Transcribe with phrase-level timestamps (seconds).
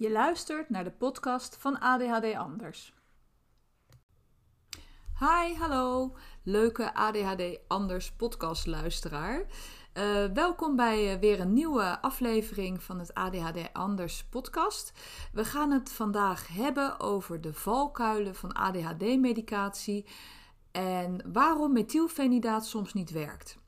[0.00, 2.94] Je luistert naar de podcast van ADHD Anders.
[5.18, 9.46] Hi, hallo, leuke ADHD Anders podcastluisteraar.
[9.94, 14.92] Uh, welkom bij uh, weer een nieuwe aflevering van het ADHD Anders podcast.
[15.32, 20.06] We gaan het vandaag hebben over de valkuilen van ADHD-medicatie
[20.70, 23.58] en waarom methylfenidaat soms niet werkt.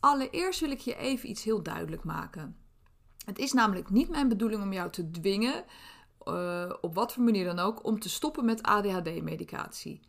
[0.00, 2.63] Allereerst wil ik je even iets heel duidelijk maken.
[3.24, 5.64] Het is namelijk niet mijn bedoeling om jou te dwingen,
[6.24, 10.00] uh, op wat voor manier dan ook, om te stoppen met ADHD-medicatie.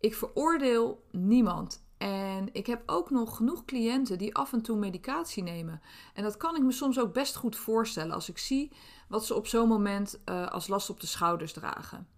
[0.00, 1.84] Ik veroordeel niemand.
[1.98, 5.80] En ik heb ook nog genoeg cliënten die af en toe medicatie nemen.
[6.14, 8.72] En dat kan ik me soms ook best goed voorstellen als ik zie
[9.08, 12.08] wat ze op zo'n moment uh, als last op de schouders dragen.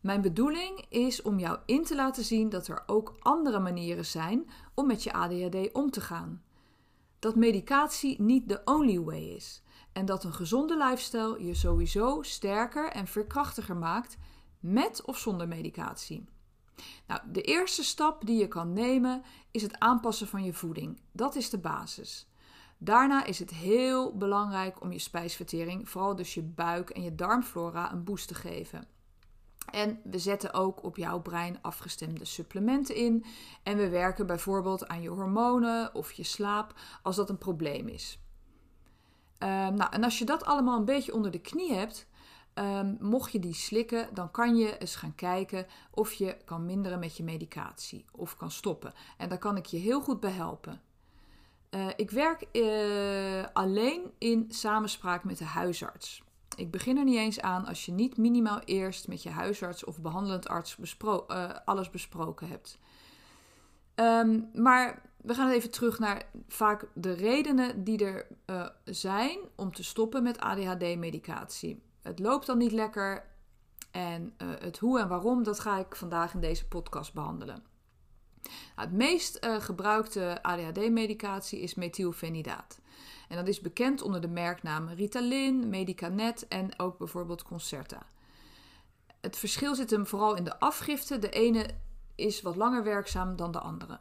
[0.00, 4.50] Mijn bedoeling is om jou in te laten zien dat er ook andere manieren zijn
[4.74, 6.42] om met je ADHD om te gaan.
[7.18, 9.62] Dat medicatie niet de only way is
[9.96, 14.16] en dat een gezonde lifestyle je sowieso sterker en veerkrachtiger maakt
[14.60, 16.24] met of zonder medicatie.
[17.06, 21.00] Nou, de eerste stap die je kan nemen is het aanpassen van je voeding.
[21.12, 22.28] Dat is de basis.
[22.78, 27.92] Daarna is het heel belangrijk om je spijsvertering, vooral dus je buik en je darmflora,
[27.92, 28.88] een boost te geven.
[29.70, 33.24] En we zetten ook op jouw brein afgestemde supplementen in.
[33.62, 38.20] En we werken bijvoorbeeld aan je hormonen of je slaap als dat een probleem is.
[39.38, 42.06] Um, nou, en als je dat allemaal een beetje onder de knie hebt,
[42.54, 46.98] um, mocht je die slikken, dan kan je eens gaan kijken of je kan minderen
[46.98, 48.92] met je medicatie of kan stoppen.
[49.16, 50.80] En daar kan ik je heel goed bij helpen.
[51.70, 56.22] Uh, ik werk uh, alleen in samenspraak met de huisarts.
[56.56, 60.00] Ik begin er niet eens aan als je niet minimaal eerst met je huisarts of
[60.00, 62.78] behandelend arts uh, alles besproken hebt.
[63.94, 69.72] Um, maar we gaan even terug naar vaak de redenen die er uh, zijn om
[69.72, 71.82] te stoppen met ADHD-medicatie.
[72.02, 73.26] Het loopt dan niet lekker
[73.90, 77.62] en uh, het hoe en waarom, dat ga ik vandaag in deze podcast behandelen.
[78.42, 82.80] Nou, het meest uh, gebruikte ADHD-medicatie is methylfenidaat.
[83.28, 88.02] En dat is bekend onder de merknamen Ritalin, Medicanet en ook bijvoorbeeld Concerta.
[89.20, 91.18] Het verschil zit hem vooral in de afgifte.
[91.18, 91.66] De ene
[92.14, 93.98] is wat langer werkzaam dan de andere.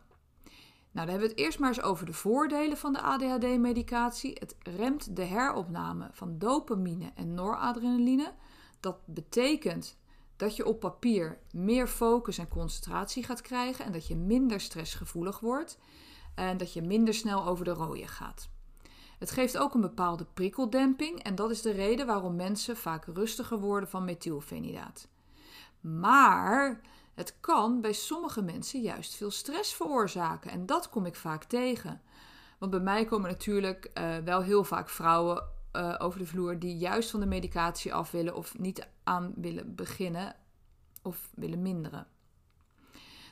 [0.95, 4.37] Nou, dan hebben we het eerst maar eens over de voordelen van de ADHD-medicatie.
[4.39, 8.33] Het remt de heropname van dopamine en noradrenaline.
[8.79, 9.97] Dat betekent
[10.35, 15.39] dat je op papier meer focus en concentratie gaat krijgen en dat je minder stressgevoelig
[15.39, 15.77] wordt
[16.35, 18.49] en dat je minder snel over de rode gaat.
[19.19, 23.59] Het geeft ook een bepaalde prikkeldemping en dat is de reden waarom mensen vaak rustiger
[23.59, 25.07] worden van methylfenidaat.
[25.81, 26.81] Maar
[27.15, 32.01] het kan bij sommige mensen juist veel stress veroorzaken en dat kom ik vaak tegen.
[32.59, 35.43] Want bij mij komen natuurlijk uh, wel heel vaak vrouwen
[35.73, 39.75] uh, over de vloer die juist van de medicatie af willen of niet aan willen
[39.75, 40.35] beginnen
[41.01, 42.07] of willen minderen.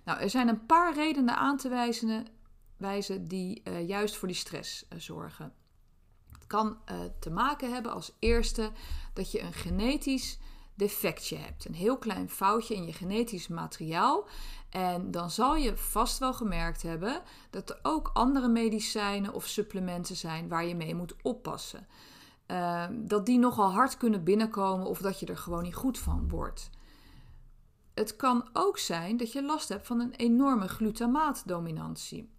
[0.06, 2.28] Nou, er zijn een paar redenen aan te wijzen,
[2.78, 5.54] wijzen die uh, juist voor die stress zorgen.
[6.32, 6.78] Het kan
[7.20, 8.72] te maken hebben als eerste
[9.14, 10.40] dat je een genetisch
[10.76, 11.66] defectje hebt.
[11.66, 14.28] Een heel klein foutje in je genetisch materiaal.
[14.70, 20.16] En dan zal je vast wel gemerkt hebben dat er ook andere medicijnen of supplementen
[20.16, 21.88] zijn waar je mee moet oppassen.
[22.48, 26.30] Uh, dat die nogal hard kunnen binnenkomen of dat je er gewoon niet goed van
[26.30, 26.70] wordt.
[27.94, 32.30] Het kan ook zijn dat je last hebt van een enorme glutamaatdominantie.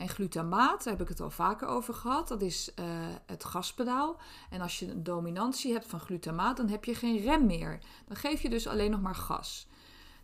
[0.00, 2.84] En glutamaat, daar heb ik het al vaker over gehad, dat is uh,
[3.26, 4.20] het gaspedaal.
[4.50, 7.78] En als je een dominantie hebt van glutamaat, dan heb je geen rem meer.
[8.06, 9.68] Dan geef je dus alleen nog maar gas.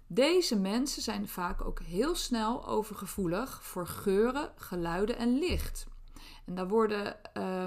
[0.06, 5.86] Deze mensen zijn vaak ook heel snel overgevoelig voor geuren, geluiden en licht.
[6.44, 7.64] En daar worden uh,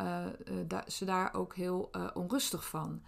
[0.00, 0.26] uh,
[0.66, 3.02] da ze daar ook heel onrustig van.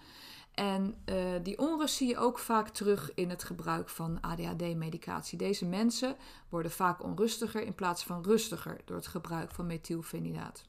[0.58, 5.38] En uh, die onrust zie je ook vaak terug in het gebruik van ADHD-medicatie.
[5.38, 6.16] Deze mensen
[6.48, 10.64] worden vaak onrustiger in plaats van rustiger door het gebruik van methylfenidaat.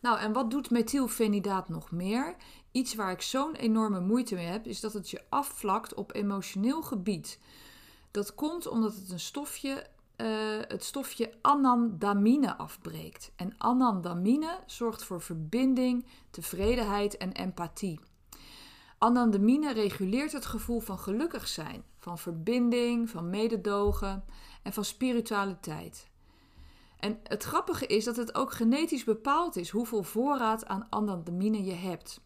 [0.00, 2.36] Nou, en wat doet methylfenidaat nog meer?
[2.72, 6.82] Iets waar ik zo'n enorme moeite mee heb, is dat het je afvlakt op emotioneel
[6.82, 7.38] gebied.
[8.10, 9.86] Dat komt omdat het een stofje,
[10.16, 10.28] uh,
[10.68, 13.32] het stofje anandamine afbreekt.
[13.36, 18.00] En anandamine zorgt voor verbinding, tevredenheid en empathie.
[18.98, 24.24] Anandamine reguleert het gevoel van gelukkig zijn, van verbinding, van mededogen
[24.62, 26.10] en van spiritualiteit.
[26.98, 31.72] En het grappige is dat het ook genetisch bepaald is hoeveel voorraad aan anandamine je
[31.72, 32.20] hebt.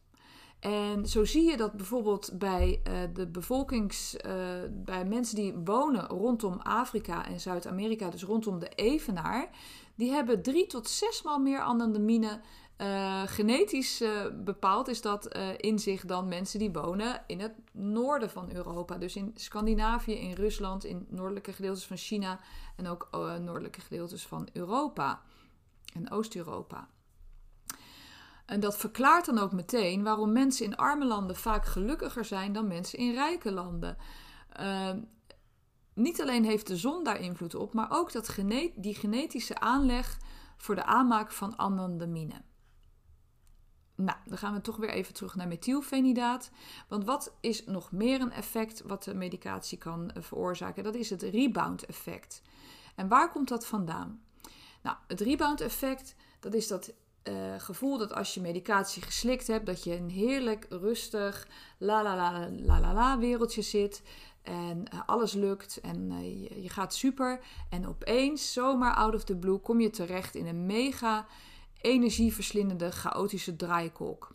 [0.61, 4.33] En zo zie je dat bijvoorbeeld bij uh, de bevolkings, uh,
[4.71, 9.51] bij mensen die wonen rondom Afrika en Zuid-Amerika, dus rondom de Evenaar,
[9.95, 12.41] die hebben drie tot zes maal meer anandamine
[12.83, 17.53] Uh, genetisch uh, bepaald is dat uh, in zich dan mensen die wonen in het
[17.73, 18.99] noorden van Europa.
[18.99, 22.41] Dus in Scandinavië, in Rusland, in noordelijke gedeeltes van China
[22.77, 23.09] en ook
[23.41, 25.23] noordelijke gedeeltes van Europa
[25.95, 26.89] en Oost-Europa.
[28.47, 32.67] En dat verklaart dan ook meteen waarom mensen in arme landen vaak gelukkiger zijn dan
[32.67, 33.97] mensen in rijke landen.
[34.53, 35.01] Ehm,
[35.95, 40.19] niet alleen heeft de zon daar invloed op, maar ook dat gene die genetische aanleg
[40.57, 42.43] voor de aanmaak van anandamine.
[44.05, 46.51] Nou, dan gaan we toch weer even terug naar methylfenidaat.
[46.89, 50.85] Want wat is nog meer een effect wat de medicatie kan eh, veroorzaken?
[50.85, 52.43] Dat is het rebound effect.
[52.95, 54.23] En waar komt dat vandaan?
[54.83, 56.93] Nou, het rebound effect, dat is dat
[57.25, 62.17] uh, gevoel dat als je medicatie geslikt hebt, dat je een heerlijk, rustig, la la
[62.17, 64.03] la la la la wereldje zit.
[64.43, 66.23] En uh, alles lukt en
[66.63, 67.41] je, gaat super.
[67.69, 71.27] En opeens, zomaar out of the blue, kom je terecht in een mega
[71.83, 74.35] energieverslindende, chaotische draaikolk.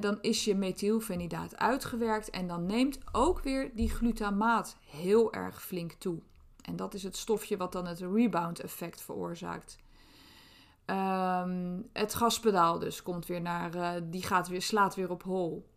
[0.00, 5.92] Dan is je methylfenidaat uitgewerkt en dan neemt ook weer die glutamaat heel erg flink
[5.92, 6.20] toe.
[6.62, 9.78] En dat is het stofje wat dan het rebound effect veroorzaakt.
[10.86, 15.68] Um, het gaspedaal dus komt weer naar, uh, die gaat weer, slaat weer op hol.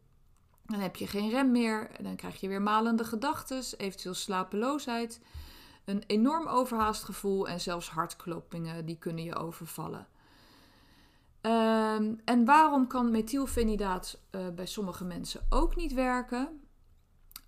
[0.66, 5.22] Dan heb je geen rem meer, dan krijg je weer malende gedachten, eventueel slapeloosheid,
[5.86, 10.08] een enorm overhaast gevoel en zelfs hartkloppingen die kunnen je overvallen.
[11.42, 16.62] Um, en waarom kan methylfenidaat uh, bij sommige mensen ook niet werken?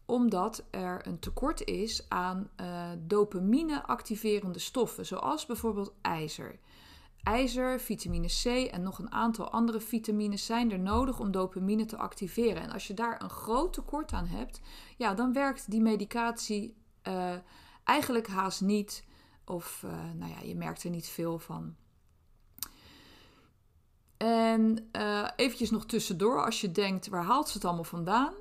[0.05, 6.59] Omdat er een tekort is aan uh, dopamine-activerende stoffen, zoals bijvoorbeeld ijzer.
[7.23, 11.97] IJzer, vitamine C en nog een aantal andere vitamines zijn er nodig om dopamine te
[11.97, 12.61] activeren.
[12.61, 14.61] En als je daar een groot tekort aan hebt,
[14.97, 16.75] ja, dan werkt die medicatie
[17.07, 17.35] uh,
[17.83, 19.05] eigenlijk haast niet.
[19.45, 19.85] Of
[20.15, 21.75] nou ja, je merkt er niet veel van.
[24.23, 28.33] En uh, eventjes nog tussendoor, als je denkt, waar haalt ze het allemaal vandaan?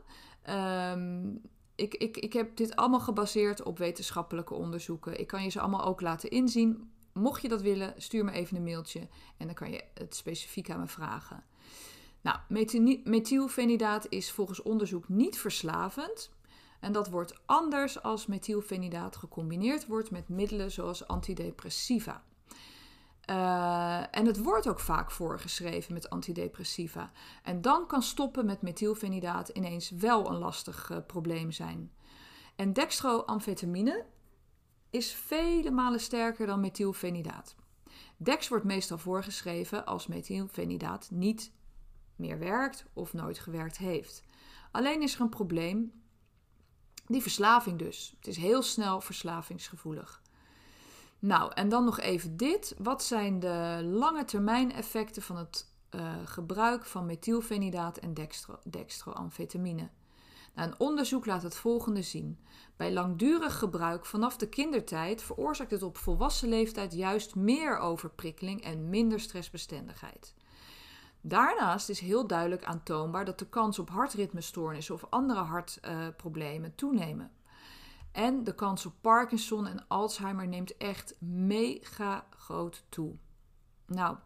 [0.96, 1.40] Um,
[1.74, 5.20] ik, ik, ik heb dit allemaal gebaseerd op wetenschappelijke onderzoeken.
[5.20, 8.56] Ik kan je ze allemaal ook laten inzien Mocht je dat willen, stuur me even
[8.56, 11.44] een mailtje en dan kan je het specifiek aan me vragen.
[12.20, 12.38] Nou,
[13.04, 16.30] methylfenidaat is volgens onderzoek niet verslavend.
[16.80, 22.22] En dat wordt anders als methylfenidaat gecombineerd wordt met middelen zoals antidepressiva.
[23.32, 27.10] Uh, en het wordt ook vaak voorgeschreven met antidepressiva.
[27.42, 31.92] En dan kan stoppen met methylfenidaat ineens wel een lastig uh, probleem zijn.
[32.56, 34.04] En dextroamfetamine,
[34.92, 37.54] is vele malen sterker dan methylfenidaat.
[38.16, 41.52] Dex wordt meestal voorgeschreven als methylfenidaat niet
[42.16, 44.22] meer werkt of nooit gewerkt heeft.
[44.70, 46.02] Alleen is er een probleem,
[47.06, 48.14] die verslaving dus.
[48.16, 50.22] Het is heel snel verslavingsgevoelig.
[51.22, 52.74] Nou, en dan nog even dit.
[52.78, 59.90] Wat zijn de lange termijn effecten van het uh, gebruik van methylfenidaat en dextro, dextroamfetamine?
[60.54, 62.38] Nou, een onderzoek laat het volgende zien.
[62.76, 68.88] Bij langdurig gebruik vanaf de kindertijd veroorzaakt het op volwassen leeftijd juist meer overprikkeling en
[68.88, 70.34] minder stressbestendigheid.
[71.20, 77.30] Daarnaast is heel duidelijk aantoonbaar dat de kans op hartritmestoornissen of andere hartproblemen uh, toenemen.
[78.12, 83.14] En de kans op Parkinson en Alzheimer neemt echt mega groot toe.
[83.86, 84.16] Nou,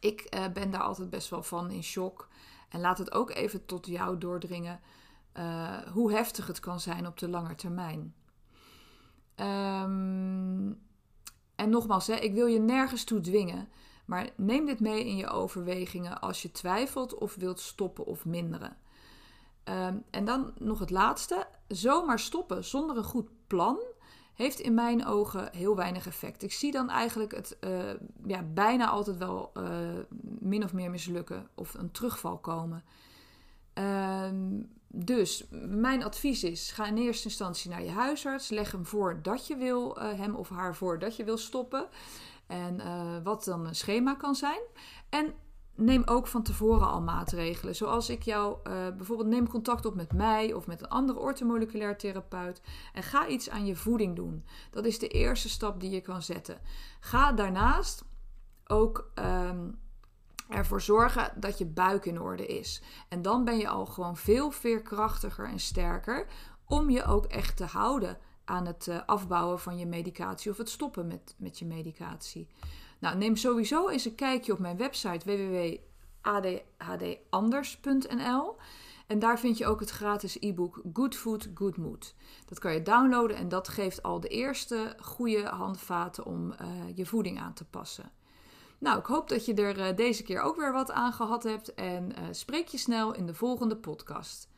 [0.00, 2.28] ik uh, ben daar altijd best wel van in shock.
[2.68, 4.80] En laat het ook even tot jou doordringen
[5.34, 8.14] uh, hoe heftig het kan zijn op de lange termijn.
[9.36, 10.80] Um,
[11.54, 13.68] en nogmaals, hè, ik wil je nergens toe dwingen,
[14.04, 18.76] maar neem dit mee in je overwegingen als je twijfelt of wilt stoppen of minderen.
[19.64, 23.78] Um, en dan nog het laatste: zomaar stoppen zonder een goed plan
[24.34, 26.42] heeft in mijn ogen heel weinig effect.
[26.42, 27.92] Ik zie dan eigenlijk het uh,
[28.26, 29.64] ja, bijna altijd wel uh,
[30.38, 32.84] min of meer mislukken of een terugval komen.
[33.74, 38.48] Um, dus mijn advies is: ga in eerste instantie naar je huisarts.
[38.48, 41.88] Leg hem voor dat je wil, uh, hem of haar voor dat je wil stoppen.
[42.46, 42.80] En
[43.22, 44.60] wat dan een schema kan zijn.
[45.08, 45.34] En
[45.74, 47.76] neem ook van tevoren al maatregelen.
[47.76, 51.96] Zoals ik jou uh, bijvoorbeeld neem contact op met mij of met een andere ortomoleculair
[51.96, 52.60] therapeut.
[52.92, 54.44] En ga iets aan je voeding doen.
[54.70, 56.58] Dat is de eerste stap die je kan zetten.
[57.00, 58.04] Ga daarnaast
[58.66, 59.10] ook.
[59.14, 59.78] Um,
[60.50, 62.82] ervoor zorgen dat je buik in orde is.
[63.08, 66.26] En dan ben je al gewoon veel veerkrachtiger en sterker
[66.64, 70.68] om je ook echt te houden aan het uh, afbouwen van je medicatie of het
[70.68, 72.48] stoppen met, met je medicatie.
[73.00, 75.48] Nou, neem sowieso eens een kijkje op mijn website
[76.22, 78.56] www.adhdanders.nl.
[79.06, 82.14] En daar vind je ook het gratis e-book Good Food, Good Mood.
[82.46, 86.56] Dat kan je downloaden en dat geeft al de eerste goede handvaten om uh,
[86.94, 88.12] je voeding aan te passen.
[88.78, 92.12] Nou, ik hoop dat je er deze keer ook weer wat aan gehad hebt en
[92.30, 94.48] spreek je snel in de volgende podcast.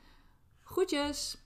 [0.62, 1.41] Groetjes!